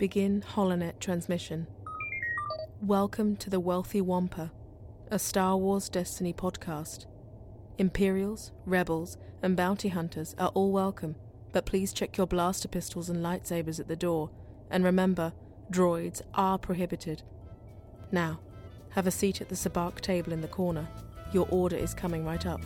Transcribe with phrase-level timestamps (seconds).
[0.00, 1.66] Begin Holonet transmission.
[2.80, 4.50] Welcome to the Wealthy Wampa,
[5.10, 7.04] a Star Wars Destiny podcast.
[7.76, 11.16] Imperials, rebels, and bounty hunters are all welcome,
[11.52, 14.30] but please check your blaster pistols and lightsabers at the door,
[14.70, 15.34] and remember,
[15.70, 17.22] droids are prohibited.
[18.10, 18.40] Now,
[18.92, 20.88] have a seat at the sabacc table in the corner.
[21.34, 22.62] Your order is coming right up.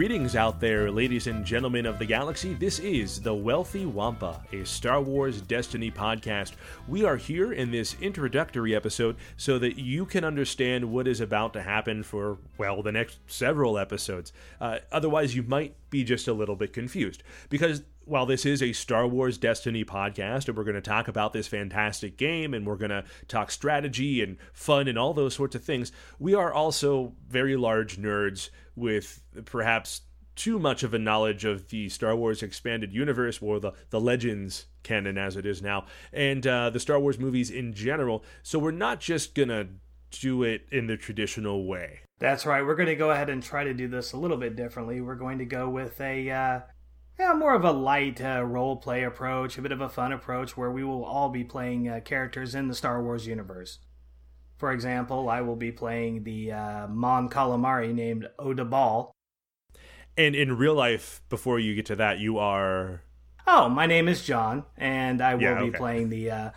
[0.00, 2.54] Greetings out there, ladies and gentlemen of the galaxy.
[2.54, 6.52] This is The Wealthy Wampa, a Star Wars Destiny podcast.
[6.88, 11.52] We are here in this introductory episode so that you can understand what is about
[11.52, 14.32] to happen for, well, the next several episodes.
[14.58, 17.22] Uh, otherwise, you might be just a little bit confused.
[17.50, 21.32] Because while this is a Star Wars Destiny podcast, and we're going to talk about
[21.32, 25.54] this fantastic game, and we're going to talk strategy and fun and all those sorts
[25.54, 30.02] of things, we are also very large nerds with perhaps
[30.34, 34.66] too much of a knowledge of the Star Wars expanded universe or the, the Legends
[34.82, 38.24] canon as it is now, and uh, the Star Wars movies in general.
[38.42, 39.68] So we're not just going to
[40.10, 42.00] do it in the traditional way.
[42.18, 42.66] That's right.
[42.66, 45.00] We're going to go ahead and try to do this a little bit differently.
[45.00, 46.60] We're going to go with a uh,
[47.20, 50.56] yeah, more of a light uh, role play approach, a bit of a fun approach
[50.56, 53.78] where we will all be playing uh, characters in the Star Wars universe.
[54.56, 59.12] For example, I will be playing the uh, Mon Calamari named Oda Ball.
[60.16, 63.02] And in real life, before you get to that, you are.
[63.46, 65.76] Oh, my name is John, and I will Yeah, be okay.
[65.78, 66.50] playing the uh,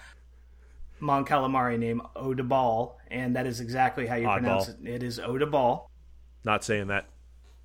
[1.02, 4.34] Mon Calamari named Oda Ball, and that is exactly how you Oddball.
[4.38, 4.78] pronounce it.
[4.86, 5.89] It is Oda Ball.
[6.45, 7.08] Not saying that.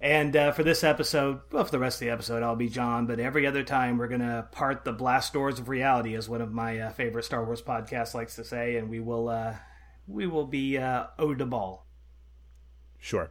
[0.00, 3.06] And uh, for this episode, well, for the rest of the episode, I'll be John.
[3.06, 6.52] But every other time, we're gonna part the blast doors of reality, as one of
[6.52, 9.54] my uh, favorite Star Wars podcasts likes to say, and we will uh,
[10.06, 11.84] we will be uh, Oda Ball.
[12.98, 13.30] Sure.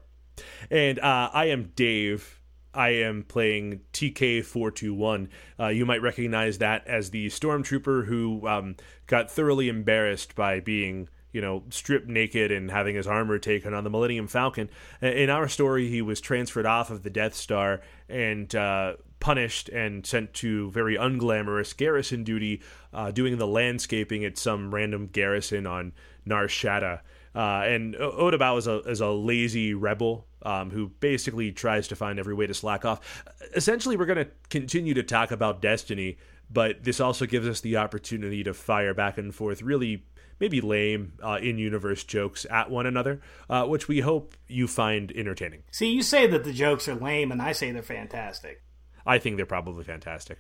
[0.70, 2.42] And uh, I am Dave.
[2.74, 5.30] I am playing TK421.
[5.60, 8.76] Uh, you might recognize that as the stormtrooper who um,
[9.08, 13.84] got thoroughly embarrassed by being, you know, stripped naked and having his armor taken on
[13.84, 14.70] the Millennium Falcon.
[15.02, 20.06] In our story, he was transferred off of the Death Star and uh, punished and
[20.06, 22.62] sent to very unglamorous garrison duty,
[22.94, 25.94] uh, doing the landscaping at some random garrison on
[26.26, 27.02] Nar Shaddaa.
[27.36, 32.18] Uh, and Odabao is a is a lazy rebel um, who basically tries to find
[32.18, 33.24] every way to slack off.
[33.56, 36.18] Essentially, we're going to continue to talk about Destiny,
[36.50, 40.06] but this also gives us the opportunity to fire back and forth really
[40.40, 45.12] maybe lame uh, in universe jokes at one another, uh, which we hope you find
[45.16, 45.64] entertaining.
[45.72, 48.62] See, you say that the jokes are lame, and I say they're fantastic.
[49.06, 50.40] I think they're probably fantastic.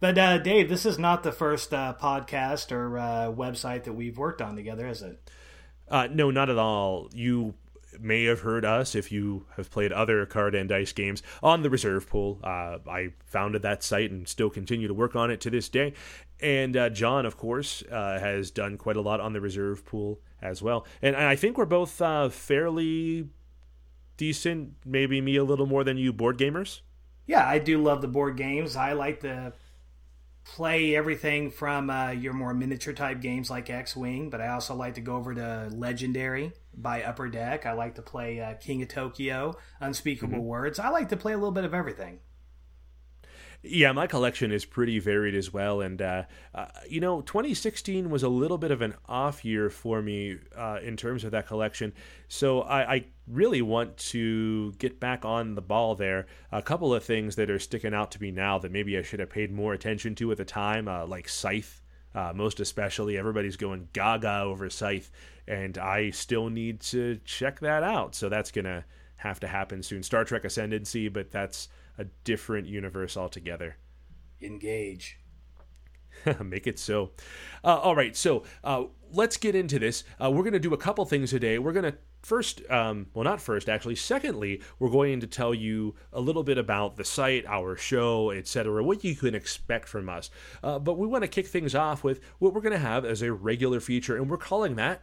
[0.00, 4.18] But uh, Dave, this is not the first uh, podcast or uh, website that we've
[4.18, 5.30] worked on together, is it?
[5.88, 7.08] Uh, no, not at all.
[7.14, 7.54] You
[8.00, 11.70] may have heard us if you have played other card and dice games on the
[11.70, 12.40] reserve pool.
[12.42, 15.94] Uh, I founded that site and still continue to work on it to this day.
[16.40, 20.20] And uh, John, of course, uh, has done quite a lot on the reserve pool
[20.42, 20.86] as well.
[21.00, 23.28] And I think we're both uh, fairly
[24.16, 26.80] decent, maybe me a little more than you board gamers.
[27.26, 28.76] Yeah, I do love the board games.
[28.76, 29.54] I like to
[30.44, 34.74] play everything from uh, your more miniature type games like X Wing, but I also
[34.74, 37.64] like to go over to Legendary by Upper Deck.
[37.64, 40.78] I like to play uh, King of Tokyo, Unspeakable Words.
[40.78, 42.18] I like to play a little bit of everything.
[43.66, 48.22] Yeah, my collection is pretty varied as well, and uh, uh, you know, 2016 was
[48.22, 51.94] a little bit of an off year for me uh, in terms of that collection.
[52.28, 56.26] So I, I really want to get back on the ball there.
[56.52, 59.20] A couple of things that are sticking out to me now that maybe I should
[59.20, 61.80] have paid more attention to at the time, uh, like Scythe.
[62.14, 65.10] Uh, most especially, everybody's going gaga over Scythe,
[65.48, 68.14] and I still need to check that out.
[68.14, 68.84] So that's gonna
[69.16, 70.02] have to happen soon.
[70.02, 71.68] Star Trek Ascendancy, but that's
[71.98, 73.76] a different universe altogether.
[74.40, 75.18] Engage.
[76.42, 77.10] Make it so.
[77.62, 80.04] Uh, all right, so uh, let's get into this.
[80.22, 81.58] Uh, we're going to do a couple things today.
[81.58, 83.96] We're going to first, um, well, not first, actually.
[83.96, 88.82] Secondly, we're going to tell you a little bit about the site, our show, etc.,
[88.82, 90.30] what you can expect from us.
[90.62, 93.22] Uh, but we want to kick things off with what we're going to have as
[93.22, 95.02] a regular feature, and we're calling that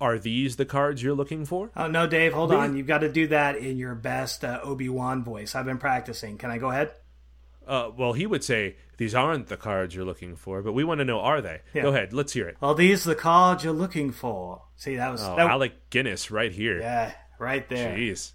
[0.00, 1.70] Are These the Cards You're Looking For?
[1.76, 2.62] Oh, no, Dave, hold Really?
[2.62, 2.76] on.
[2.76, 5.54] You've got to do that in your best uh, Obi Wan voice.
[5.54, 6.38] I've been practicing.
[6.38, 6.92] Can I go ahead?
[7.66, 10.98] Uh, well, he would say, These aren't the cards you're looking for, but we want
[10.98, 11.60] to know, are they?
[11.74, 11.82] Yeah.
[11.82, 12.56] Go ahead, let's hear it.
[12.62, 14.62] Are these the cards you're looking for.
[14.76, 15.22] See, that was.
[15.22, 16.80] Oh, that, Alec Guinness right here.
[16.80, 17.96] yeah, right there.
[17.96, 18.32] Jeez.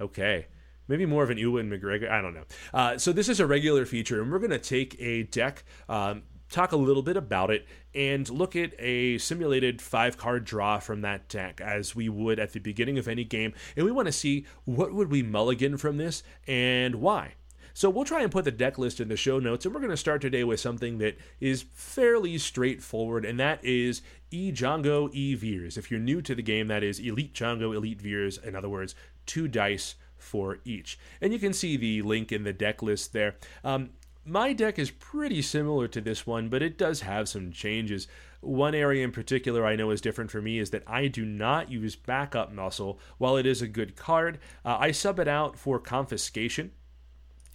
[0.00, 0.46] Okay.
[0.86, 2.10] Maybe more of an Ewan McGregor.
[2.10, 2.44] I don't know.
[2.74, 5.64] Uh, so this is a regular feature, and we're going to take a deck.
[5.88, 10.78] Um, talk a little bit about it, and look at a simulated five card draw
[10.78, 13.52] from that deck as we would at the beginning of any game.
[13.76, 17.34] And we want to see what would we mulligan from this and why.
[17.76, 19.90] So we'll try and put the deck list in the show notes, and we're going
[19.90, 25.34] to start today with something that is fairly straightforward, and that is E Django E
[25.34, 25.76] Veers.
[25.76, 28.38] If you're new to the game, that is Elite Django, Elite Veers.
[28.38, 28.94] In other words,
[29.26, 31.00] two dice for each.
[31.20, 33.34] And you can see the link in the deck list there.
[33.64, 33.90] Um,
[34.24, 38.08] my deck is pretty similar to this one, but it does have some changes.
[38.40, 41.70] One area in particular I know is different for me is that I do not
[41.70, 42.98] use backup muscle.
[43.18, 46.72] While it is a good card, uh, I sub it out for confiscation.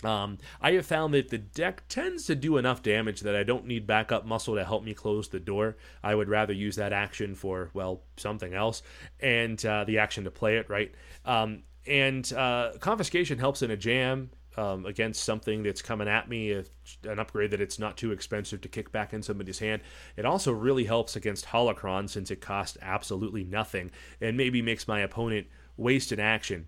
[0.03, 3.65] Um, I have found that the deck tends to do enough damage that I don't
[3.65, 5.75] need backup muscle to help me close the door.
[6.01, 8.81] I would rather use that action for, well, something else,
[9.19, 10.93] and uh, the action to play it, right?
[11.25, 16.51] Um, and uh, confiscation helps in a jam um, against something that's coming at me,
[16.51, 19.81] an upgrade that it's not too expensive to kick back in somebody's hand.
[20.17, 24.99] It also really helps against Holocron since it costs absolutely nothing and maybe makes my
[24.99, 25.47] opponent
[25.77, 26.67] waste an action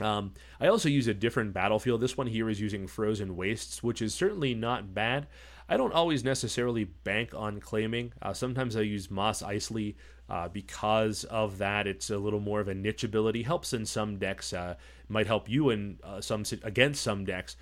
[0.00, 2.00] um, I also use a different battlefield.
[2.00, 5.28] This one here is using Frozen Wastes, which is certainly not bad.
[5.68, 8.12] I don't always necessarily bank on claiming.
[8.20, 9.94] Uh, sometimes I use Mos Eisley
[10.28, 11.86] uh, because of that.
[11.86, 13.42] It's a little more of a niche ability.
[13.42, 14.52] Helps in some decks.
[14.52, 14.74] Uh,
[15.08, 17.56] might help you in uh, some against some decks.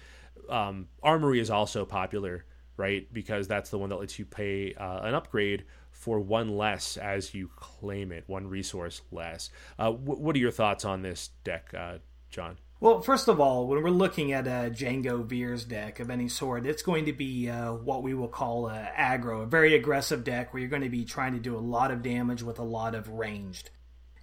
[0.49, 2.45] Um, Armory is also popular,
[2.77, 3.13] right?
[3.13, 7.35] Because that's the one that lets you pay uh, an upgrade for one less as
[7.35, 9.51] you claim it, one resource less.
[9.79, 11.75] Uh, what are your thoughts on this deck,
[12.31, 12.57] John?
[12.83, 16.67] Well, first of all, when we're looking at a Django Veers deck of any sort,
[16.67, 20.53] it's going to be uh, what we will call a aggro, a very aggressive deck
[20.53, 22.97] where you're going to be trying to do a lot of damage with a lot
[22.97, 23.71] of ranged.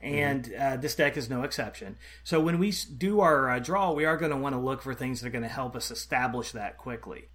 [0.01, 0.61] And mm-hmm.
[0.61, 1.95] uh, this deck is no exception.
[2.25, 4.93] So when we do our uh, draw, we are going to want to look for
[4.93, 7.29] things that are going to help us establish that quickly.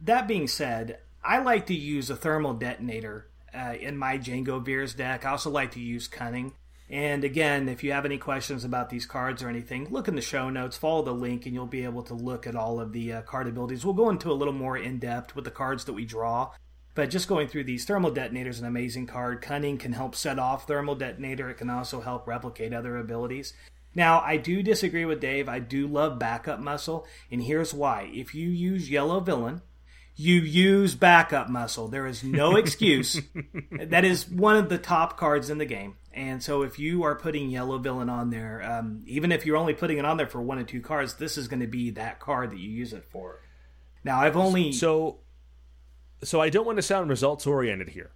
[0.00, 4.94] That being said, I like to use a thermal detonator uh, in my Django Veers
[4.94, 5.26] deck.
[5.26, 6.52] I also like to use Cunning.
[6.90, 10.22] And again, if you have any questions about these cards or anything, look in the
[10.22, 13.12] show notes, follow the link, and you'll be able to look at all of the
[13.12, 13.84] uh, card abilities.
[13.84, 16.52] We'll go into a little more in depth with the cards that we draw.
[16.94, 19.42] But just going through these, Thermal Detonator is an amazing card.
[19.42, 23.52] Cunning can help set off Thermal Detonator, it can also help replicate other abilities.
[23.94, 25.48] Now, I do disagree with Dave.
[25.48, 28.10] I do love backup muscle, and here's why.
[28.12, 29.62] If you use Yellow Villain,
[30.14, 31.88] you use backup muscle.
[31.88, 33.20] There is no excuse.
[33.80, 35.96] that is one of the top cards in the game.
[36.18, 39.72] And so if you are putting Yellow Villain on there, um, even if you're only
[39.72, 42.18] putting it on there for one or two cards, this is going to be that
[42.18, 43.40] card that you use it for.
[44.02, 44.72] Now, I've only.
[44.72, 45.20] So,
[46.24, 48.10] so I don't want to sound results oriented here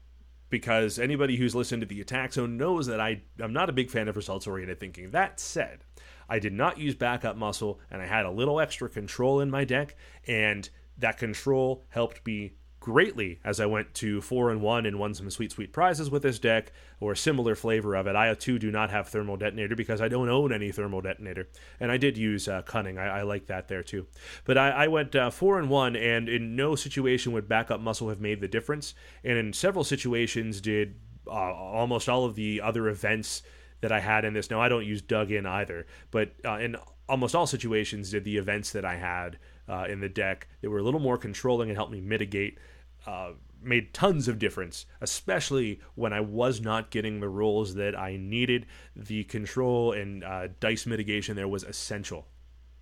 [0.51, 3.89] because anybody who's listened to the attack zone knows that I, I'm not a big
[3.89, 5.13] fan of results oriented thinking.
[5.13, 5.85] That said,
[6.29, 9.65] I did not use backup muscle and I had a little extra control in my
[9.65, 9.95] deck.
[10.27, 15.15] And that control helped me greatly as I went to four and one and won
[15.15, 18.17] some sweet, sweet prizes with this deck or a similar flavor of it.
[18.17, 21.49] I too do not have thermal detonator because I don't own any thermal detonator,
[21.79, 22.99] and I did use uh, cunning.
[22.99, 24.09] I, I, like that there too.
[24.45, 28.09] But I, I went uh, four and one, and in no situation would backup muscle
[28.09, 30.97] have made the difference, and in several situations did
[31.29, 33.43] uh, almost all of the other events
[33.81, 34.51] that I had in this.
[34.51, 36.77] Now I don't use dug in either, but uh, in
[37.13, 39.39] almost all situations did the events that I had
[39.69, 42.59] uh, in the deck that were a little more controlling and helped me mitigate.
[43.07, 48.17] Uh, made tons of difference, especially when I was not getting the rolls that I
[48.17, 48.65] needed.
[48.97, 52.27] The control and uh, dice mitigation there was essential.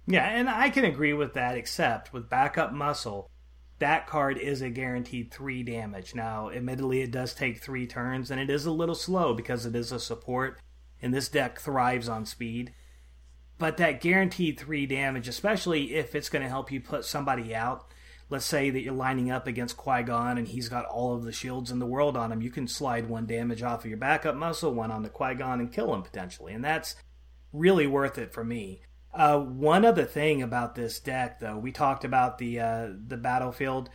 [0.07, 3.29] Yeah, and I can agree with that, except with backup muscle,
[3.81, 6.15] that card is a guaranteed three damage.
[6.15, 9.75] Now, admittedly, it does take three turns, and it is a little slow because it
[9.75, 10.61] is a support,
[11.03, 12.73] and this deck thrives on speed.
[13.61, 17.85] But that guaranteed three damage, especially if it's going to help you put somebody out.
[18.31, 21.33] Let's say that you're lining up against Qui Gon and he's got all of the
[21.33, 22.41] shields in the world on him.
[22.41, 25.71] You can slide one damage off of your backup muscle, one onto Qui Gon, and
[25.71, 26.55] kill him potentially.
[26.55, 26.97] And that's
[27.53, 28.81] really worth it for me.
[29.13, 33.91] Uh, one other thing about this deck, though, we talked about the uh, the battlefield.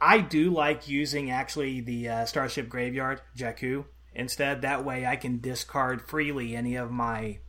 [0.00, 4.62] I do like using actually the uh, Starship Graveyard Jakku instead.
[4.62, 7.40] That way, I can discard freely any of my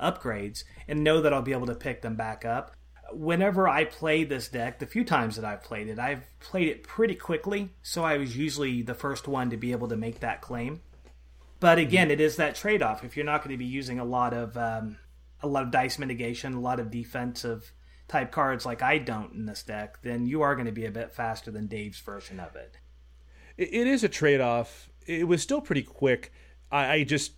[0.00, 2.74] upgrades and know that I'll be able to pick them back up.
[3.12, 6.82] Whenever I play this deck, the few times that I've played it, I've played it
[6.82, 10.42] pretty quickly, so I was usually the first one to be able to make that
[10.42, 10.82] claim.
[11.60, 13.02] But again, it is that trade-off.
[13.02, 14.98] If you're not going to be using a lot of um,
[15.42, 17.72] a lot of dice mitigation, a lot of defensive
[18.08, 20.90] type cards like I don't in this deck, then you are going to be a
[20.90, 22.78] bit faster than Dave's version of it.
[23.56, 24.88] It is a trade-off.
[25.06, 26.30] It was still pretty quick.
[26.70, 27.32] I, I just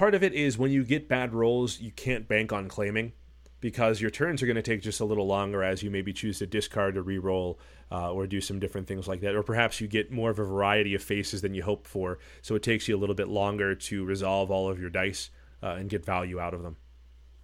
[0.00, 3.12] part of it is when you get bad rolls, you can't bank on claiming.
[3.60, 6.38] because your turns are going to take just a little longer as you maybe choose
[6.38, 7.58] to discard or re-roll
[7.92, 9.34] uh, or do some different things like that.
[9.34, 12.54] Or perhaps you get more of a variety of faces than you hoped for, so
[12.54, 15.30] it takes you a little bit longer to resolve all of your dice
[15.62, 16.76] uh, and get value out of them.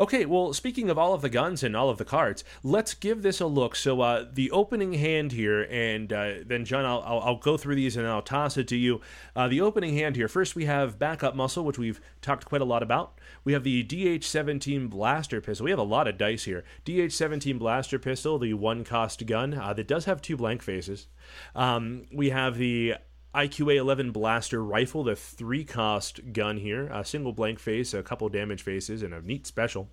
[0.00, 3.22] Okay, well, speaking of all of the guns and all of the cards, let's give
[3.22, 3.74] this a look.
[3.74, 7.74] So, uh, the opening hand here, and uh, then, John, I'll, I'll, I'll, go through
[7.74, 9.00] these and I'll toss it to you.
[9.34, 12.64] Uh, the opening hand here first, we have backup muscle, which we've talked quite a
[12.64, 13.18] lot about.
[13.42, 15.64] We have the DH 17 blaster pistol.
[15.64, 16.62] We have a lot of dice here.
[16.84, 21.08] DH 17 blaster pistol, the one cost gun uh, that does have two blank faces.
[21.56, 22.94] Um, we have the
[23.34, 28.28] IQA 11 blaster rifle, the three cost gun here, a single blank face, a couple
[28.28, 29.88] damage faces, and a neat special.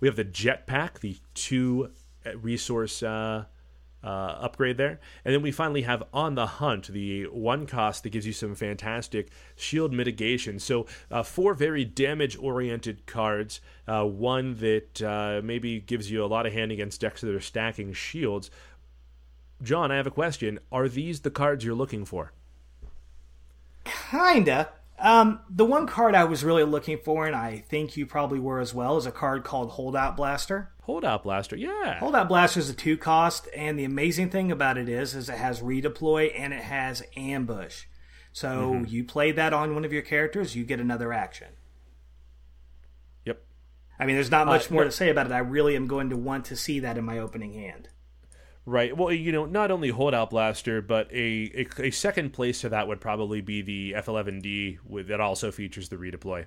[0.00, 1.90] We have the jetpack, the two
[2.24, 3.46] uh, resource uh,
[4.04, 5.00] uh, upgrade there.
[5.24, 8.54] And then we finally have On the Hunt, the one cost that gives you some
[8.54, 10.60] fantastic shield mitigation.
[10.60, 16.26] So, uh, four very damage oriented cards, uh, one that uh, maybe gives you a
[16.26, 18.50] lot of hand against decks that are stacking shields.
[19.60, 20.60] John, I have a question.
[20.70, 22.32] Are these the cards you're looking for?
[24.10, 24.68] Kinda.
[24.98, 28.60] Um, the one card I was really looking for, and I think you probably were
[28.60, 30.72] as well, is a card called Holdout Blaster.
[30.82, 31.98] Holdout Blaster, yeah.
[31.98, 35.36] Holdout Blaster is a two cost, and the amazing thing about it is, is it
[35.36, 37.84] has redeploy and it has ambush.
[38.32, 38.84] So mm-hmm.
[38.86, 41.48] you play that on one of your characters, you get another action.
[43.24, 43.42] Yep.
[43.98, 45.32] I mean, there's not much uh, more to say about it.
[45.32, 47.88] I really am going to want to see that in my opening hand.
[48.66, 48.96] Right.
[48.96, 52.88] Well, you know, not only holdout blaster, but a, a, a second place to that
[52.88, 56.46] would probably be the F11D with that also features the redeploy.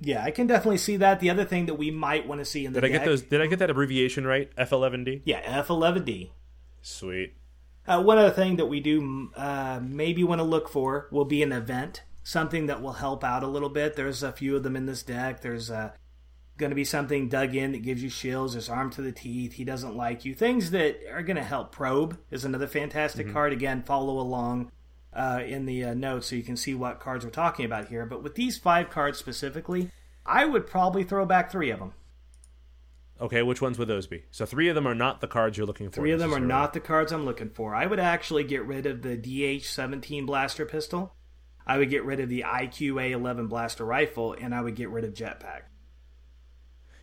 [0.00, 1.20] Yeah, I can definitely see that.
[1.20, 3.06] The other thing that we might want to see in the did deck, I get
[3.06, 3.22] those?
[3.22, 4.50] Did I get that abbreviation right?
[4.56, 5.22] F11D.
[5.24, 6.30] Yeah, F11D.
[6.82, 7.34] Sweet.
[7.86, 11.42] Uh, one other thing that we do uh, maybe want to look for will be
[11.42, 13.94] an event, something that will help out a little bit.
[13.94, 15.42] There's a few of them in this deck.
[15.42, 15.92] There's uh,
[16.60, 18.52] going to be something dug in that gives you shields.
[18.52, 19.54] There's arm to the teeth.
[19.54, 20.34] He doesn't like you.
[20.34, 21.72] Things that are going to help.
[21.72, 23.32] Probe is another fantastic mm-hmm.
[23.32, 23.52] card.
[23.52, 24.70] Again, follow along
[25.12, 28.06] uh, in the uh, notes so you can see what cards we're talking about here.
[28.06, 29.90] But with these five cards specifically,
[30.24, 31.94] I would probably throw back three of them.
[33.20, 34.24] Okay, which ones would those be?
[34.30, 35.96] So three of them are not the cards you're looking for.
[35.96, 37.74] Three of them are not the cards I'm looking for.
[37.74, 41.14] I would actually get rid of the DH-17 blaster pistol.
[41.66, 45.12] I would get rid of the IQA-11 blaster rifle, and I would get rid of
[45.12, 45.62] jetpack.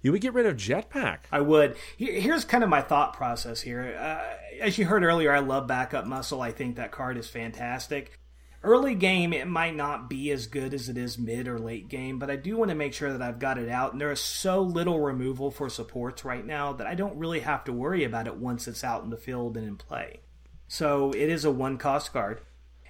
[0.07, 1.17] You would get rid of Jetpack.
[1.33, 1.75] I would.
[1.97, 3.93] Here's kind of my thought process here.
[3.99, 6.41] Uh, as you heard earlier, I love backup muscle.
[6.41, 8.17] I think that card is fantastic.
[8.63, 12.19] Early game, it might not be as good as it is mid or late game,
[12.19, 13.91] but I do want to make sure that I've got it out.
[13.91, 17.65] And there is so little removal for supports right now that I don't really have
[17.65, 20.21] to worry about it once it's out in the field and in play.
[20.69, 22.39] So it is a one cost card.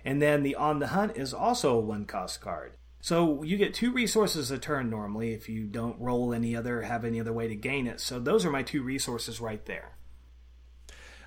[0.06, 2.78] And then the On the Hunt is also a one cost card.
[3.08, 7.06] So you get two resources a turn normally if you don't roll any other, have
[7.06, 8.02] any other way to gain it.
[8.02, 9.96] So those are my two resources right there.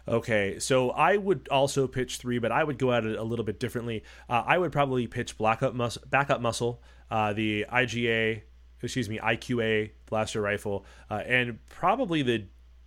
[0.07, 3.47] Okay, so I would also pitch three, but I would go at it a little
[3.47, 4.05] bit differently.
[4.29, 8.43] Uh, I would probably pitch backup, mus- backup muscle, uh, the IGA,
[8.83, 12.45] excuse me, IQA blaster rifle, uh, and probably the,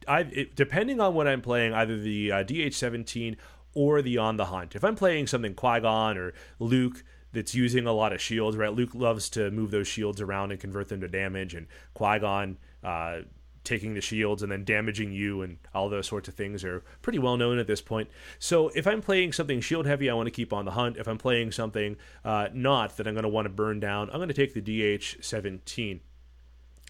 [0.07, 3.37] I, it, depending on what I'm playing, either the uh, DH17
[3.73, 4.75] or the On the Hunt.
[4.75, 8.73] If I'm playing something Qui Gon or Luke, that's using a lot of shields, right?
[8.73, 12.57] Luke loves to move those shields around and convert them to damage, and Qui Gon
[12.83, 13.21] uh,
[13.63, 17.19] taking the shields and then damaging you and all those sorts of things are pretty
[17.19, 18.09] well known at this point.
[18.39, 20.97] So if I'm playing something shield heavy, I want to keep on the hunt.
[20.97, 24.17] If I'm playing something uh, not that I'm going to want to burn down, I'm
[24.17, 24.61] going to take the
[24.97, 26.01] DH 17.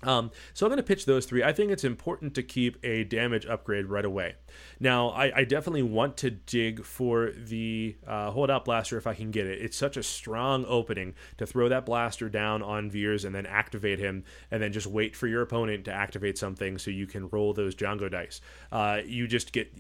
[0.04, 1.44] Um, so I'm going to pitch those three.
[1.44, 4.36] I think it's important to keep a damage upgrade right away.
[4.80, 9.32] Now, I, I definitely want to dig for the uh, holdout blaster if I can
[9.32, 9.62] get it.
[9.62, 14.00] It's such a strong opening to throw that blaster down on Veers and then activate
[14.00, 17.54] him, and then just wait for your opponent to activate something so you can roll
[17.54, 18.42] those Django dice.
[18.72, 19.72] Uh, you just get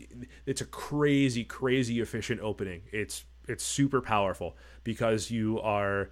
[0.46, 2.82] it's a crazy, crazy efficient opening.
[2.92, 6.10] It's it's super powerful because you are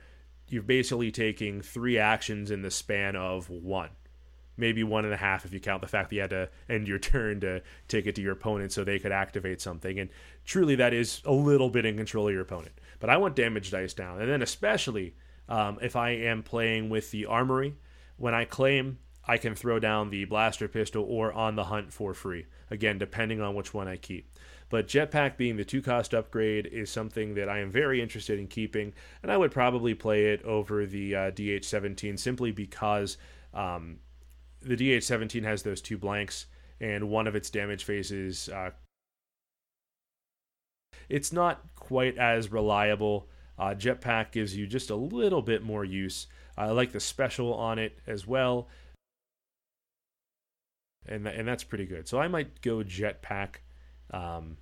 [0.48, 3.89] you're basically taking three actions in the span of one
[4.58, 6.88] maybe one and a half if you count the fact that you had to end
[6.88, 10.00] your turn to take it to your opponent so they could activate something.
[10.00, 10.10] And
[10.46, 12.74] truly, that is a little bit in control of your opponent.
[13.00, 14.22] But I want damage dice down.
[14.22, 15.15] And then, especially
[15.50, 17.75] um, if I am playing with the armory,
[18.17, 22.13] when I claim, I can throw down the blaster pistol or on the hunt for
[22.13, 22.46] free.
[22.70, 24.29] Again, depending on which one I keep.
[24.70, 28.48] But Jetpack being the two cost upgrade is something that I am very interested in
[28.48, 33.17] keeping, and I would probably play it over the uh, DH 17 simply because
[33.53, 33.98] um,
[34.62, 36.46] the DH17 has those two blanks,
[36.80, 38.50] and one of its damage phases.
[38.50, 38.72] Uh,
[41.10, 43.27] it's not quite as reliable.
[43.58, 46.27] Uh, Jetpack gives you just a little bit more use.
[46.58, 48.68] I like the special on it as well,
[51.06, 52.08] and and that's pretty good.
[52.08, 53.56] So I might go Jetpack.
[54.12, 54.58] Um,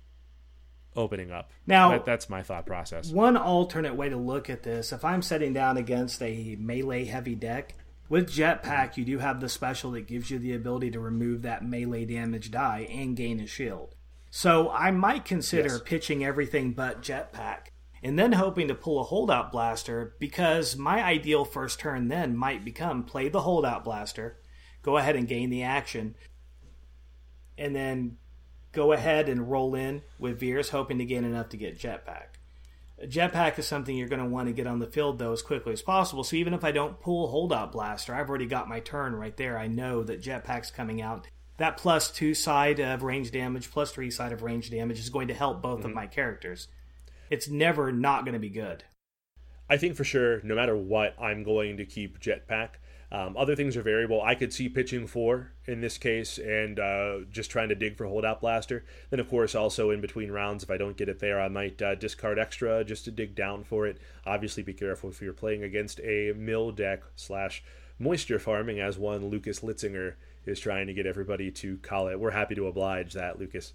[0.96, 1.50] opening up.
[1.66, 3.10] Now, that, that's my thought process.
[3.10, 7.34] One alternate way to look at this, if I'm setting down against a melee heavy
[7.34, 7.74] deck,
[8.10, 11.64] with Jetpack, you do have the special that gives you the ability to remove that
[11.64, 13.94] melee damage die and gain a shield.
[14.30, 15.80] So I might consider yes.
[15.84, 17.68] pitching everything but Jetpack
[18.02, 22.64] and then hoping to pull a holdout blaster because my ideal first turn then might
[22.64, 24.38] become play the holdout blaster,
[24.82, 26.16] go ahead and gain the action,
[27.56, 28.16] and then
[28.72, 32.29] go ahead and roll in with Veers, hoping to gain enough to get Jetpack
[33.04, 35.72] jetpack is something you're going to want to get on the field though as quickly
[35.72, 36.24] as possible.
[36.24, 39.58] So even if I don't pull holdout blaster, I've already got my turn right there.
[39.58, 41.26] I know that jetpack's coming out.
[41.58, 45.28] That plus two side of range damage, plus three side of range damage is going
[45.28, 45.88] to help both mm-hmm.
[45.88, 46.68] of my characters.
[47.28, 48.84] It's never not going to be good.
[49.68, 52.70] I think for sure, no matter what, I'm going to keep jetpack.
[53.12, 54.22] Um, other things are variable.
[54.22, 58.06] I could see pitching four in this case and uh, just trying to dig for
[58.06, 58.84] holdout blaster.
[59.10, 61.82] Then, of course, also in between rounds, if I don't get it there, I might
[61.82, 63.98] uh, discard extra just to dig down for it.
[64.24, 67.64] Obviously, be careful if you're playing against a mill deck slash
[67.98, 70.14] moisture farming, as one Lucas Litzinger
[70.46, 72.20] is trying to get everybody to call it.
[72.20, 73.74] We're happy to oblige that, Lucas,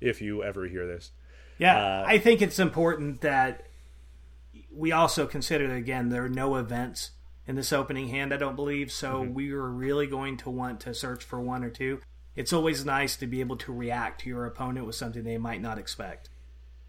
[0.00, 1.12] if you ever hear this.
[1.58, 3.66] Yeah, uh, I think it's important that
[4.74, 7.10] we also consider that, again, there are no events
[7.50, 8.92] in this opening hand, I don't believe.
[8.92, 9.34] So mm-hmm.
[9.34, 12.00] we were really going to want to search for one or two.
[12.36, 15.60] It's always nice to be able to react to your opponent with something they might
[15.60, 16.30] not expect.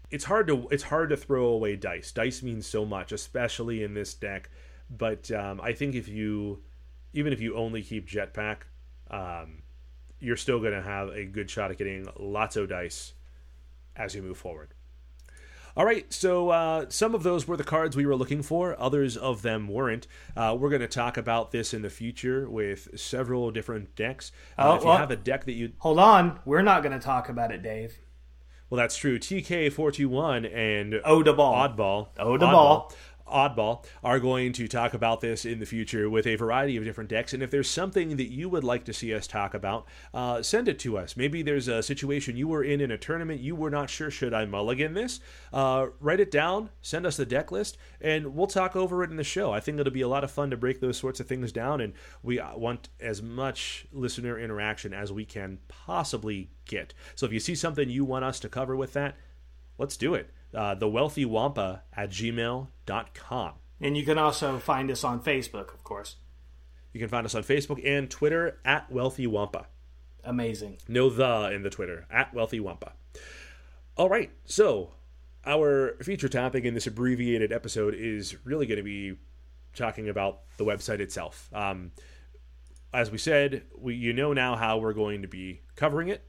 [0.08, 2.12] It's hard to it's hard to throw away dice.
[2.12, 4.50] Dice means so much, especially in this deck.
[4.88, 6.62] But um, I think if you
[7.12, 8.58] even if you only keep jetpack,
[9.10, 9.62] um,
[10.20, 13.14] you're still going to have a good shot at getting lots of dice
[13.96, 14.74] as you move forward.
[15.74, 19.16] All right, so uh, some of those were the cards we were looking for, others
[19.16, 20.06] of them weren't.
[20.36, 24.32] Uh, we're going to talk about this in the future with several different decks.
[24.58, 25.72] Uh, oh, if you well, have a deck that you.
[25.78, 27.98] Hold on, we're not going to talk about it, Dave.
[28.68, 29.18] Well, that's true.
[29.18, 30.94] TK421 and.
[30.94, 32.08] Oddball.
[32.16, 32.16] Odaball.
[32.18, 32.92] Oddball
[34.02, 37.32] are going to talk about this in the future with a variety of different decks.
[37.32, 40.68] And if there's something that you would like to see us talk about, uh, send
[40.68, 41.16] it to us.
[41.16, 44.34] Maybe there's a situation you were in in a tournament, you were not sure, should
[44.34, 45.20] I mulligan this?
[45.52, 49.16] Uh, write it down, send us the deck list, and we'll talk over it in
[49.16, 49.52] the show.
[49.52, 51.80] I think it'll be a lot of fun to break those sorts of things down,
[51.80, 56.94] and we want as much listener interaction as we can possibly get.
[57.14, 59.16] So if you see something you want us to cover with that,
[59.78, 62.10] let's do it uh, wampa at
[62.86, 63.52] gmail.com.
[63.80, 66.16] And you can also find us on Facebook, of course.
[66.92, 69.66] You can find us on Facebook and Twitter at Wealthy Wampa.
[70.24, 70.78] Amazing.
[70.86, 72.92] No the in the Twitter at Wealthy Wampa.
[73.96, 74.92] All right, so
[75.44, 79.16] our feature topic in this abbreviated episode is really going to be
[79.74, 81.50] talking about the website itself.
[81.52, 81.92] Um,
[82.94, 86.22] as we said, we you know now how we're going to be covering it,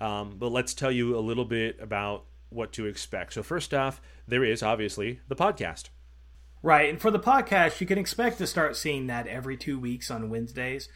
[0.00, 3.34] um, but let's tell you a little bit about what to expect.
[3.34, 5.90] So, first off, there is obviously the podcast.
[6.62, 6.88] Right.
[6.88, 10.30] And for the podcast, you can expect to start seeing that every two weeks on
[10.30, 10.88] Wednesdays.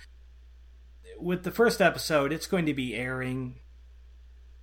[1.18, 3.56] With the first episode, it's going to be airing,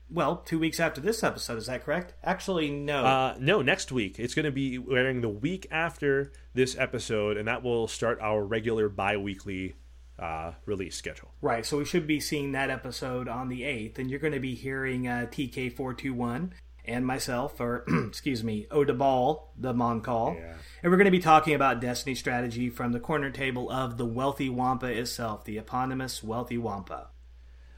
[0.09, 1.57] well, two weeks after this episode.
[1.57, 2.13] Is that correct?
[2.23, 3.05] Actually, no.
[3.05, 4.19] Uh, no, next week.
[4.19, 8.43] It's going to be airing the week after this episode, and that will start our
[8.43, 9.75] regular bi weekly
[10.19, 11.31] uh, release schedule.
[11.41, 14.39] Right, so we should be seeing that episode on the 8th, and you're going to
[14.39, 16.51] be hearing uh, TK421
[16.87, 20.35] and myself, or excuse me, Odeball, the Mon Cal.
[20.37, 20.53] Yeah.
[20.83, 24.05] And we're going to be talking about Destiny strategy from the corner table of the
[24.05, 27.09] Wealthy Wampa itself, the eponymous Wealthy Wampa.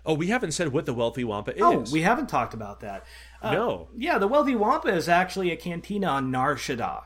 [0.06, 1.62] Oh, we haven't said what the Wealthy Wampa is.
[1.62, 3.06] Oh, we haven't talked about that.
[3.41, 3.89] Uh, no.
[3.95, 7.04] Yeah, the Wealthy Wampa is actually a cantina on Nar Shaddaa.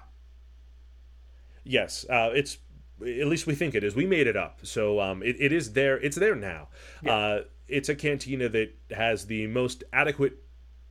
[1.63, 2.57] Yes, uh, it's
[3.01, 3.95] at least we think it is.
[3.95, 5.99] We made it up, so um, it, it is there.
[5.99, 6.69] It's there now.
[7.01, 7.15] Yeah.
[7.15, 10.42] Uh, it's a cantina that has the most adequate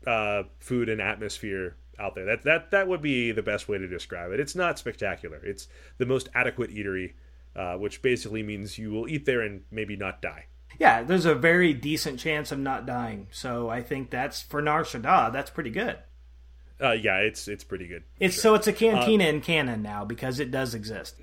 [0.07, 2.25] uh, food and atmosphere out there.
[2.25, 4.41] That that that would be the best way to describe it.
[4.41, 5.41] It's not spectacular.
[5.45, 7.15] It's the most adequate eatery,
[7.55, 10.47] uh, which basically means you will eat there and maybe not die.
[10.79, 13.29] Yeah, there's a very decent chance of not dying.
[13.31, 15.99] So I think that's for Nar Shaddaa, that's pretty good.
[16.83, 18.03] Uh, yeah, it's it's pretty good.
[18.19, 18.43] It's sure.
[18.43, 21.17] so it's a cantina uh, in canon now because it does exist.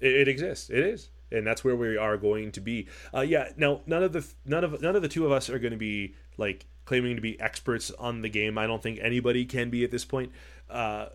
[0.00, 0.68] It, it, exists.
[0.68, 2.88] It is, and that's where we are going to be.
[3.14, 3.50] Uh, yeah.
[3.56, 5.78] Now, none of the none of none of the two of us are going to
[5.78, 8.58] be like claiming to be experts on the game.
[8.58, 10.32] I don't think anybody can be at this point.
[10.68, 11.06] Uh,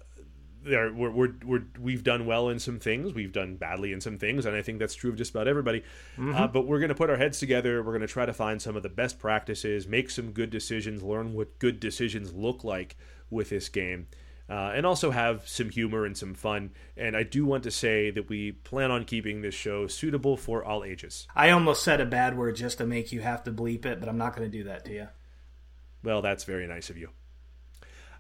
[0.64, 4.18] there, we're, we're, we're, we've done well in some things, we've done badly in some
[4.18, 5.82] things, and I think that's true of just about everybody.
[6.18, 6.36] Mm-hmm.
[6.36, 7.82] Uh, but we're going to put our heads together.
[7.82, 11.02] We're going to try to find some of the best practices, make some good decisions,
[11.02, 12.98] learn what good decisions look like
[13.30, 14.08] with this game.
[14.50, 16.72] Uh, and also have some humor and some fun.
[16.98, 20.64] And I do want to say that we plan on keeping this show suitable for
[20.64, 21.28] all ages.
[21.36, 24.10] I almost said a bad word just to make you have to bleep it, but
[24.10, 25.08] I'm not going to do that to you.
[26.04, 27.10] Well, that's very nice of you.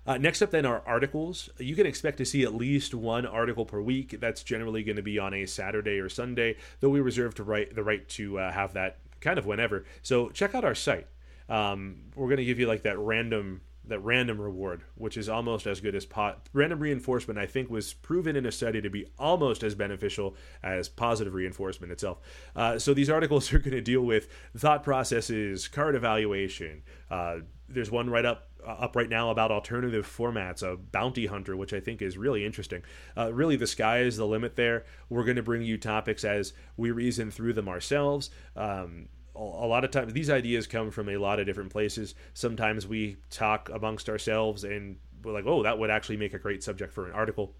[0.05, 1.49] Uh, next up, then, are articles.
[1.59, 4.19] You can expect to see at least one article per week.
[4.19, 7.75] That's generally going to be on a Saturday or Sunday, though we reserve to write
[7.75, 9.85] the right to uh, have that kind of whenever.
[10.01, 11.07] So check out our site.
[11.47, 15.65] Um, we're going to give you like that random that random reward, which is almost
[15.67, 16.47] as good as pot.
[16.53, 20.87] Random reinforcement, I think, was proven in a study to be almost as beneficial as
[20.87, 22.19] positive reinforcement itself.
[22.55, 26.83] Uh, so these articles are going to deal with thought processes, card evaluation.
[27.09, 27.39] Uh,
[27.69, 31.73] there's one right up uh, up right now about alternative formats, a bounty hunter, which
[31.73, 32.81] I think is really interesting.
[33.15, 34.85] Uh, really, the sky is the limit there.
[35.09, 38.29] We're going to bring you topics as we reason through them ourselves.
[38.55, 42.13] Um, a lot of times these ideas come from a lot of different places.
[42.33, 46.61] Sometimes we talk amongst ourselves and we're like, oh, that would actually make a great
[46.61, 47.55] subject for an article.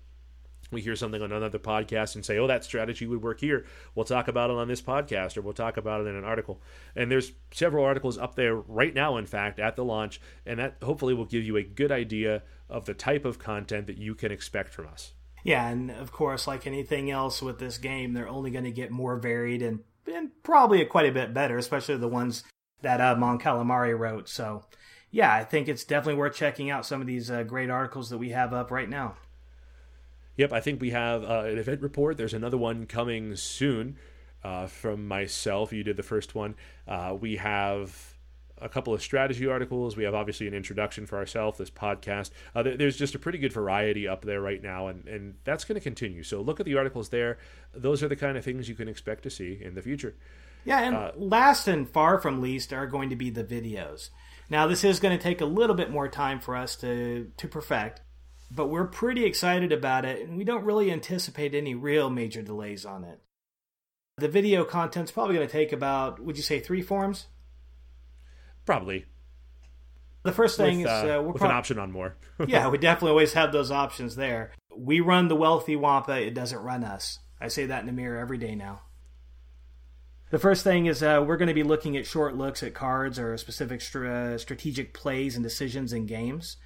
[0.71, 3.65] We hear something on another podcast and say, oh, that strategy would work here.
[3.95, 6.61] We'll talk about it on this podcast or we'll talk about it in an article.
[6.95, 10.21] And there's several articles up there right now, in fact, at the launch.
[10.45, 13.97] And that hopefully will give you a good idea of the type of content that
[13.97, 15.13] you can expect from us.
[15.43, 18.91] Yeah, and of course, like anything else with this game, they're only going to get
[18.91, 19.79] more varied and
[20.11, 22.43] and probably quite a bit better, especially the ones
[22.81, 24.27] that uh, Mon Calamari wrote.
[24.27, 24.63] So,
[25.11, 28.17] yeah, I think it's definitely worth checking out some of these uh, great articles that
[28.17, 29.17] we have up right now.
[30.39, 32.15] Yep, I think we have uh, an event report.
[32.15, 33.97] There's another one coming soon
[34.41, 35.73] uh, from myself.
[35.73, 36.55] You did the first one.
[36.87, 38.15] Uh, we have
[38.57, 39.97] a couple of strategy articles.
[39.97, 42.31] We have obviously an introduction for ourselves, this podcast.
[42.55, 45.75] Uh, there's just a pretty good variety up there right now, and, and that's going
[45.75, 46.23] to continue.
[46.23, 47.37] So look at the articles there.
[47.73, 50.15] Those are the kind of things you can expect to see in the future.
[50.63, 54.09] Yeah, and uh, last and far from least are going to be the videos.
[54.49, 57.47] Now, this is going to take a little bit more time for us to, to
[57.49, 57.99] perfect,
[58.51, 62.85] but we're pretty excited about it, and we don't really anticipate any real major delays
[62.85, 63.19] on it.
[64.17, 67.27] The video content's probably going to take about, would you say, three forms?
[68.65, 69.05] Probably.
[70.23, 72.15] The first thing with, is uh, with prob- an option on more.
[72.47, 74.51] yeah, we definitely always have those options there.
[74.75, 77.19] We run the wealthy Wampa; it doesn't run us.
[77.39, 78.81] I say that in the mirror every day now.
[80.29, 83.17] The first thing is uh, we're going to be looking at short looks at cards
[83.17, 86.57] or specific strategic plays and decisions in games.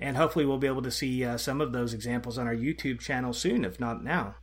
[0.00, 3.00] And hopefully, we'll be able to see uh, some of those examples on our YouTube
[3.00, 4.36] channel soon, if not now.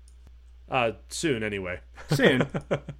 [0.70, 1.80] Uh, soon, anyway.
[2.12, 2.48] Soon.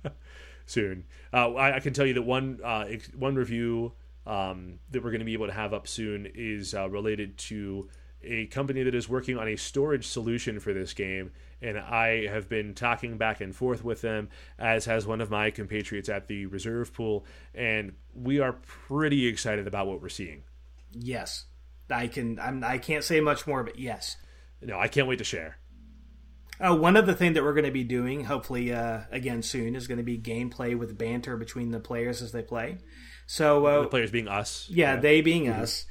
[0.66, 1.06] soon.
[1.34, 3.94] Uh, I, I, can tell you that one uh, ex- one review
[4.26, 7.90] um, that we're going to be able to have up soon is uh, related to
[8.24, 11.32] a company that is working on a storage solution for this game.
[11.62, 15.50] And I have been talking back and forth with them, as has one of my
[15.50, 17.26] compatriots at the reserve pool.
[17.56, 20.44] And we are pretty excited about what we're seeing.
[20.92, 21.46] Yes.
[21.90, 24.18] I can I'm, I can't say much more, but yes.
[24.62, 25.58] No, I can't wait to share.
[26.60, 29.88] Uh, one other thing that we're going to be doing, hopefully uh, again soon, is
[29.88, 32.80] going to be gameplay with banter between the players as they play.
[33.28, 35.00] So uh, the players being us, yeah, yeah.
[35.00, 35.62] they being mm-hmm.
[35.62, 35.86] us.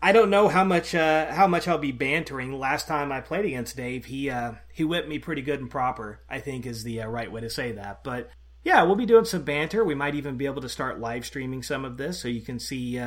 [0.00, 2.58] I don't know how much uh, how much I'll be bantering.
[2.58, 6.20] Last time I played against Dave, he uh, he whipped me pretty good and proper.
[6.30, 8.04] I think is the uh, right way to say that.
[8.04, 8.30] But
[8.64, 9.84] yeah, we'll be doing some banter.
[9.84, 12.58] We might even be able to start live streaming some of this, so you can
[12.58, 12.98] see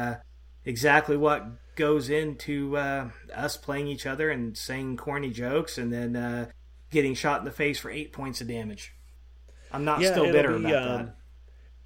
[0.69, 6.15] exactly what goes into uh, us playing each other and saying corny jokes and then
[6.15, 6.45] uh,
[6.91, 8.93] getting shot in the face for eight points of damage.
[9.71, 11.15] I'm not yeah, still bitter be, about um, that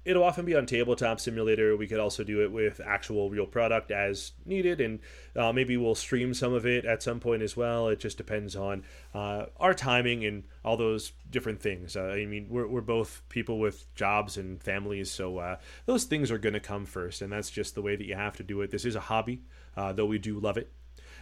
[0.04, 1.76] it'll often be on tabletop simulator.
[1.76, 5.00] We could also do it with actual real product as needed and
[5.34, 7.88] uh, maybe we'll stream some of it at some point as well.
[7.88, 11.96] It just depends on uh, our timing and all those different things.
[11.96, 16.30] Uh, i mean we're, we're both people with jobs and families so uh, those things
[16.30, 18.60] are going to come first and that's just the way that you have to do
[18.60, 18.70] it.
[18.70, 19.42] This is a hobby
[19.76, 20.70] uh, though we do love it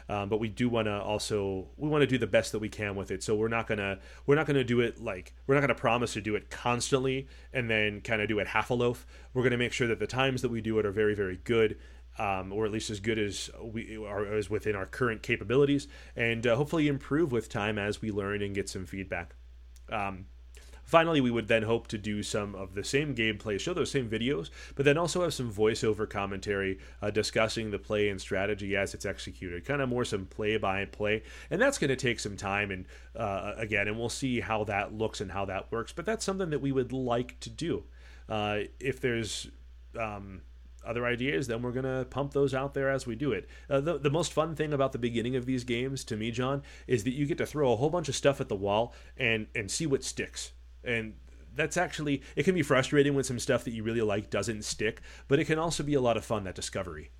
[0.08, 2.68] um, but we do want to also we want to do the best that we
[2.68, 3.22] can with it.
[3.22, 6.20] So we're not gonna we're not gonna do it like we're not gonna promise to
[6.20, 9.06] do it constantly and then kind of do it half a loaf.
[9.34, 11.78] We're gonna make sure that the times that we do it are very very good.
[12.18, 16.46] Um, or at least as good as we are as within our current capabilities, and
[16.46, 19.34] uh, hopefully improve with time as we learn and get some feedback.
[19.88, 20.26] Um,
[20.92, 24.11] Finally, we would then hope to do some of the same gameplay, show those same
[24.11, 28.92] videos, but then also have some voiceover commentary uh, discussing the play and strategy as
[28.92, 29.64] it's executed.
[29.64, 31.22] Kind of more some play by play.
[31.50, 32.85] And that's going to take some time and
[33.16, 35.94] uh, again, and we'll see how that looks and how that works.
[35.94, 37.85] But that's something that we would like to do.
[38.28, 39.48] Uh, if there's.
[39.98, 40.42] Um,
[40.85, 43.48] other ideas, then we're going to pump those out there as we do it.
[43.70, 46.61] Uh, the, the most fun thing about the beginning of these games, to me, John,
[46.88, 49.46] is that you get to throw a whole bunch of stuff at the wall and,
[49.55, 50.50] and see what sticks
[50.84, 51.14] and
[51.54, 55.00] that's actually it can be frustrating when some stuff that you really like doesn't stick
[55.28, 57.10] but it can also be a lot of fun that discovery.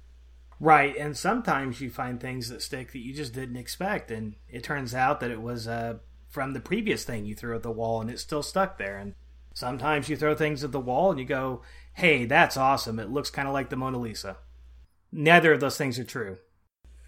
[0.61, 4.63] Right and sometimes you find things that stick that you just didn't expect and it
[4.63, 5.99] turns out that it was uh,
[6.29, 9.15] from the previous thing you threw at the wall and it still stuck there and
[9.55, 11.63] sometimes you throw things at the wall and you go
[11.95, 14.37] hey that's awesome it looks kind of like the mona lisa.
[15.11, 16.39] Neither of those things are true.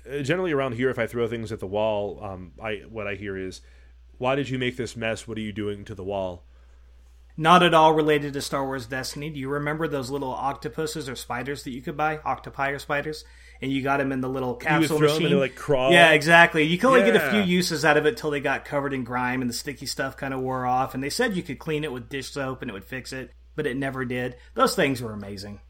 [0.07, 3.15] Uh, generally around here if i throw things at the wall um, I what i
[3.15, 3.63] hear is
[4.19, 5.27] why did you make this mess?
[5.27, 6.45] What are you doing to the wall?
[7.37, 9.29] Not at all related to Star Wars Destiny.
[9.29, 12.19] Do you remember those little octopuses or spiders that you could buy?
[12.19, 13.25] Octopi or spiders?
[13.61, 15.31] And you got them in the little capsule you machine.
[15.31, 15.91] Them like crawl.
[15.91, 16.63] Yeah, exactly.
[16.63, 17.13] You could only yeah.
[17.13, 19.55] get a few uses out of it till they got covered in grime and the
[19.55, 20.95] sticky stuff kind of wore off.
[20.95, 23.33] And they said you could clean it with dish soap and it would fix it,
[23.57, 24.37] but it never did.
[24.55, 25.61] Those things were amazing.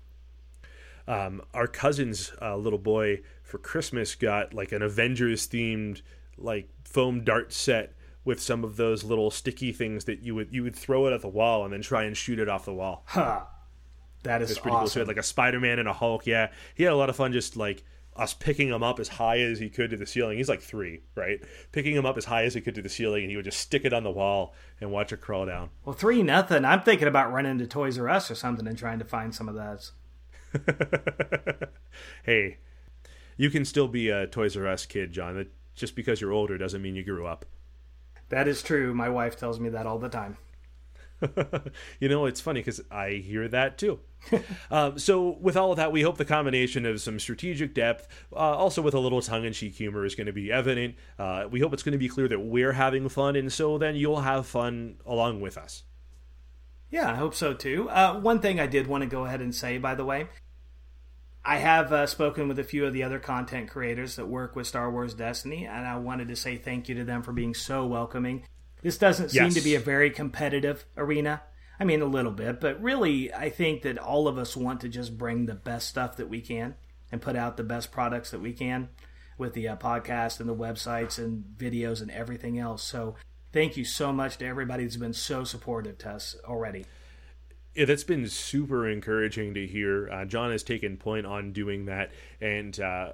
[1.06, 6.02] Um, our cousin's uh, little boy for Christmas got like an Avengers themed
[6.36, 7.92] like foam dart set
[8.24, 11.20] with some of those little sticky things that you would you would throw it at
[11.20, 13.04] the wall and then try and shoot it off the wall.
[13.06, 13.42] Huh.
[14.22, 14.80] That is pretty awesome.
[14.80, 14.88] cool.
[14.88, 16.26] So had like a Spider Man and a Hulk.
[16.26, 17.84] Yeah, he had a lot of fun just like
[18.16, 20.38] us picking him up as high as he could to the ceiling.
[20.38, 21.40] He's like three, right?
[21.72, 23.58] Picking him up as high as he could to the ceiling, and he would just
[23.58, 25.70] stick it on the wall and watch it crawl down.
[25.84, 26.64] Well, three nothing.
[26.64, 29.48] I'm thinking about running to Toys R Us or something and trying to find some
[29.48, 29.92] of those.
[32.24, 32.58] hey,
[33.36, 35.46] you can still be a Toys R Us kid, John.
[35.74, 37.44] Just because you're older doesn't mean you grew up.
[38.28, 38.94] That is true.
[38.94, 40.36] My wife tells me that all the time.
[42.00, 44.00] you know, it's funny because I hear that too.
[44.70, 48.36] um, so, with all of that, we hope the combination of some strategic depth, uh,
[48.36, 50.96] also with a little tongue in cheek humor, is going to be evident.
[51.18, 53.96] Uh, we hope it's going to be clear that we're having fun, and so then
[53.96, 55.84] you'll have fun along with us.
[56.90, 57.88] Yeah, I hope so too.
[57.90, 60.28] Uh, one thing I did want to go ahead and say, by the way,
[61.46, 64.66] I have uh, spoken with a few of the other content creators that work with
[64.66, 67.84] Star Wars Destiny, and I wanted to say thank you to them for being so
[67.84, 68.44] welcoming.
[68.82, 69.54] This doesn't seem yes.
[69.54, 71.42] to be a very competitive arena.
[71.78, 74.88] I mean, a little bit, but really, I think that all of us want to
[74.88, 76.76] just bring the best stuff that we can
[77.12, 78.88] and put out the best products that we can
[79.36, 82.82] with the uh, podcast and the websites and videos and everything else.
[82.82, 83.16] So,
[83.52, 86.86] thank you so much to everybody who's been so supportive to us already
[87.74, 90.08] yeah, that's been super encouraging to hear.
[90.10, 93.12] Uh, John has taken point on doing that, and uh,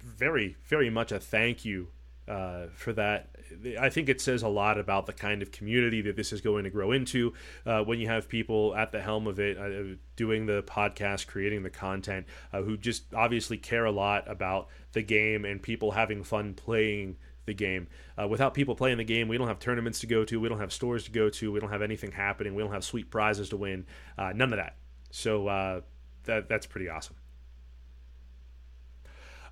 [0.00, 1.88] very, very much a thank you
[2.28, 3.30] uh, for that.
[3.78, 6.64] I think it says a lot about the kind of community that this is going
[6.64, 7.32] to grow into
[7.64, 11.62] uh, when you have people at the helm of it, uh, doing the podcast, creating
[11.62, 16.24] the content, uh, who just obviously care a lot about the game and people having
[16.24, 17.16] fun playing
[17.46, 17.88] the game.
[18.20, 20.60] Uh, without people playing the game, we don't have tournaments to go to, we don't
[20.60, 23.48] have stores to go to, we don't have anything happening, we don't have sweet prizes
[23.48, 23.86] to win,
[24.18, 24.76] uh, none of that.
[25.10, 25.80] So uh,
[26.24, 27.16] that that's pretty awesome.